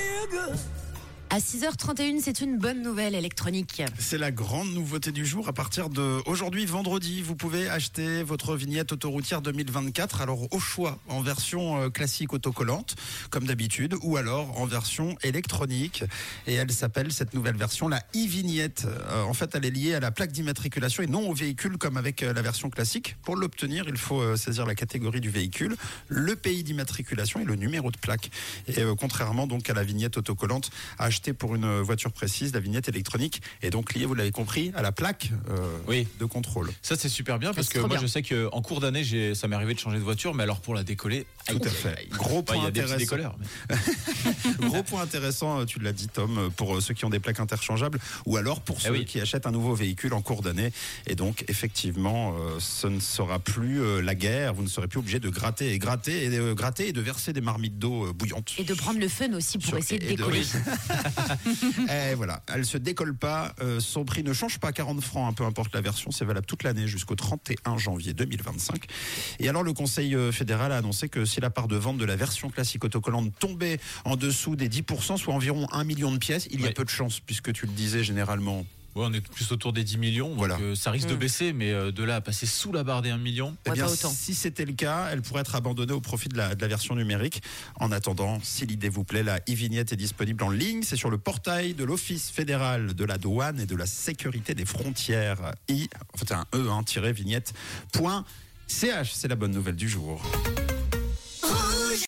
feel 0.00 0.26
good. 0.26 0.79
À 1.32 1.38
6h31, 1.38 2.20
c'est 2.20 2.40
une 2.40 2.58
bonne 2.58 2.82
nouvelle 2.82 3.14
électronique. 3.14 3.84
C'est 4.00 4.18
la 4.18 4.32
grande 4.32 4.74
nouveauté 4.74 5.12
du 5.12 5.24
jour. 5.24 5.48
À 5.48 5.52
partir 5.52 5.88
de 5.88 6.18
aujourd'hui, 6.26 6.66
vendredi, 6.66 7.22
vous 7.22 7.36
pouvez 7.36 7.70
acheter 7.70 8.24
votre 8.24 8.56
vignette 8.56 8.90
autoroutière 8.90 9.40
2024. 9.40 10.22
Alors, 10.22 10.52
au 10.52 10.58
choix, 10.58 10.98
en 11.06 11.20
version 11.20 11.82
euh, 11.82 11.88
classique 11.88 12.32
autocollante, 12.32 12.96
comme 13.30 13.46
d'habitude, 13.46 13.94
ou 14.02 14.16
alors 14.16 14.60
en 14.60 14.66
version 14.66 15.14
électronique. 15.22 16.02
Et 16.48 16.54
elle 16.54 16.72
s'appelle, 16.72 17.12
cette 17.12 17.32
nouvelle 17.32 17.56
version, 17.56 17.86
la 17.86 18.00
e-vignette. 18.16 18.88
Euh, 18.88 19.22
en 19.22 19.32
fait, 19.32 19.54
elle 19.54 19.64
est 19.64 19.70
liée 19.70 19.94
à 19.94 20.00
la 20.00 20.10
plaque 20.10 20.32
d'immatriculation 20.32 21.04
et 21.04 21.06
non 21.06 21.30
au 21.30 21.32
véhicule 21.32 21.78
comme 21.78 21.96
avec 21.96 22.24
euh, 22.24 22.32
la 22.32 22.42
version 22.42 22.70
classique. 22.70 23.14
Pour 23.22 23.36
l'obtenir, 23.36 23.84
il 23.86 23.98
faut 23.98 24.36
saisir 24.36 24.66
la 24.66 24.74
catégorie 24.74 25.20
du 25.20 25.30
véhicule, 25.30 25.76
le 26.08 26.34
pays 26.34 26.64
d'immatriculation 26.64 27.38
et 27.38 27.44
le 27.44 27.54
numéro 27.54 27.92
de 27.92 27.98
plaque. 27.98 28.32
Et 28.66 28.82
contrairement 28.98 29.46
donc 29.46 29.70
à 29.70 29.74
la 29.74 29.84
vignette 29.84 30.16
autocollante, 30.16 30.70
acheter 30.98 31.19
pour 31.28 31.54
une 31.54 31.80
voiture 31.80 32.12
précise, 32.12 32.52
la 32.54 32.60
vignette 32.60 32.88
électronique 32.88 33.42
est 33.62 33.70
donc 33.70 33.94
liée, 33.94 34.06
vous 34.06 34.14
l'avez 34.14 34.30
compris, 34.30 34.72
à 34.74 34.82
la 34.82 34.92
plaque 34.92 35.30
euh, 35.50 35.56
oui. 35.86 36.06
de 36.18 36.24
contrôle. 36.24 36.70
Ça 36.82 36.96
c'est 36.96 37.08
super 37.08 37.38
bien 37.38 37.52
parce 37.52 37.68
que 37.68 37.78
moi 37.78 37.98
je 38.00 38.06
sais 38.06 38.22
qu'en 38.22 38.62
cours 38.62 38.80
d'année, 38.80 39.04
ça 39.34 39.48
m'est 39.48 39.56
arrivé 39.56 39.74
de 39.74 39.78
changer 39.78 39.98
de 39.98 40.02
voiture, 40.02 40.34
mais 40.34 40.42
alors 40.42 40.60
pour 40.60 40.74
la 40.74 40.82
décoller, 40.82 41.26
tout 41.46 41.60
à 41.62 41.68
fait. 41.68 42.08
Gros 42.10 42.42
point 42.42 42.64
intéressant. 42.64 43.36
Gros 44.60 44.82
point 44.82 45.02
intéressant, 45.02 45.64
tu 45.66 45.78
l'as 45.78 45.92
dit 45.92 46.08
Tom, 46.08 46.50
pour 46.56 46.80
ceux 46.82 46.94
qui 46.94 47.04
ont 47.04 47.10
des 47.10 47.20
plaques 47.20 47.40
interchangeables 47.40 47.98
ou 48.26 48.36
alors 48.36 48.60
pour 48.60 48.78
eh 48.80 48.88
ceux 48.88 49.02
qui 49.04 49.20
achètent 49.20 49.46
un 49.46 49.50
nouveau 49.50 49.74
véhicule 49.74 50.14
en 50.14 50.22
cours 50.22 50.42
d'année. 50.42 50.72
Et 51.06 51.14
donc 51.14 51.44
effectivement, 51.48 52.34
euh, 52.38 52.58
ce 52.58 52.86
ne 52.86 53.00
sera 53.00 53.38
plus 53.38 53.80
euh, 53.80 54.00
la 54.00 54.14
guerre. 54.14 54.54
Vous 54.54 54.62
ne 54.62 54.68
serez 54.68 54.88
plus 54.88 54.98
obligé 54.98 55.20
de 55.20 55.28
gratter 55.28 55.72
et 55.72 55.78
gratter 55.78 56.24
et 56.24 56.54
gratter 56.54 56.88
et 56.88 56.92
de 56.92 57.00
verser 57.00 57.32
des 57.32 57.40
marmites 57.40 57.78
d'eau 57.78 58.12
bouillante. 58.12 58.54
Et 58.58 58.64
de 58.64 58.74
prendre 58.74 59.00
le 59.00 59.08
fun 59.08 59.32
aussi 59.34 59.58
pour 59.58 59.76
essayer 59.76 59.98
de 59.98 60.06
décoller. 60.06 60.42
et 61.90 62.14
voilà, 62.14 62.42
elle 62.52 62.64
se 62.64 62.78
décolle 62.78 63.16
pas. 63.16 63.54
Euh, 63.60 63.80
son 63.80 64.04
prix 64.04 64.22
ne 64.22 64.32
change 64.32 64.58
pas, 64.58 64.72
40 64.72 65.00
francs, 65.00 65.30
hein, 65.30 65.34
peu 65.34 65.44
importe 65.44 65.74
la 65.74 65.80
version. 65.80 66.10
C'est 66.10 66.24
valable 66.24 66.46
toute 66.46 66.62
l'année 66.62 66.86
jusqu'au 66.86 67.14
31 67.14 67.78
janvier 67.78 68.12
2025. 68.14 68.84
Et 69.38 69.48
alors, 69.48 69.62
le 69.62 69.72
Conseil 69.72 70.14
euh, 70.14 70.32
fédéral 70.32 70.72
a 70.72 70.76
annoncé 70.78 71.08
que 71.08 71.24
si 71.24 71.40
la 71.40 71.50
part 71.50 71.68
de 71.68 71.76
vente 71.76 71.98
de 71.98 72.04
la 72.04 72.16
version 72.16 72.50
classique 72.50 72.84
autocollante 72.84 73.32
tombait 73.38 73.78
en 74.04 74.16
dessous 74.16 74.56
des 74.56 74.68
10%, 74.68 75.16
soit 75.16 75.34
environ 75.34 75.66
1 75.72 75.84
million 75.84 76.12
de 76.12 76.18
pièces, 76.18 76.48
il 76.50 76.60
y 76.60 76.66
a 76.66 76.72
peu 76.72 76.84
de 76.84 76.90
chance, 76.90 77.20
puisque 77.20 77.52
tu 77.52 77.66
le 77.66 77.72
disais 77.72 78.04
généralement, 78.04 78.64
on 78.94 79.12
est 79.12 79.20
plus 79.20 79.52
autour 79.52 79.72
des 79.72 79.84
10 79.84 79.98
millions. 79.98 80.34
Voilà. 80.36 80.58
Euh, 80.60 80.74
ça 80.74 80.90
risque 80.90 81.08
de 81.08 81.14
mm. 81.14 81.18
baisser, 81.18 81.52
mais 81.52 81.72
euh, 81.72 81.92
de 81.92 82.04
là 82.04 82.16
à 82.16 82.20
passer 82.20 82.46
sous 82.46 82.72
la 82.72 82.84
barre 82.84 83.02
des 83.02 83.10
1 83.10 83.18
million, 83.18 83.56
eh 83.66 83.70
bien, 83.70 83.86
si 83.88 84.34
c'était 84.34 84.64
le 84.64 84.72
cas, 84.72 85.08
elle 85.10 85.22
pourrait 85.22 85.42
être 85.42 85.54
abandonnée 85.54 85.92
au 85.92 86.00
profit 86.00 86.28
de 86.28 86.36
la, 86.36 86.54
de 86.54 86.60
la 86.60 86.68
version 86.68 86.94
numérique. 86.94 87.42
En 87.76 87.92
attendant, 87.92 88.38
si 88.42 88.66
l'idée 88.66 88.88
vous 88.88 89.04
plaît, 89.04 89.22
la 89.22 89.38
e-vignette 89.48 89.92
est 89.92 89.96
disponible 89.96 90.42
en 90.44 90.50
ligne. 90.50 90.82
C'est 90.82 90.96
sur 90.96 91.10
le 91.10 91.18
portail 91.18 91.74
de 91.74 91.84
l'Office 91.84 92.30
fédéral 92.30 92.94
de 92.94 93.04
la 93.04 93.18
douane 93.18 93.60
et 93.60 93.66
de 93.66 93.76
la 93.76 93.86
sécurité 93.86 94.54
des 94.54 94.64
frontières. 94.64 95.52
I, 95.68 95.88
en 96.14 96.18
fait, 96.18 96.32
un 96.32 96.46
E, 96.54 96.68
hein, 96.70 96.82
vignette.ch. 97.12 99.12
C'est 99.12 99.28
la 99.28 99.36
bonne 99.36 99.52
nouvelle 99.52 99.76
du 99.76 99.88
jour. 99.88 100.22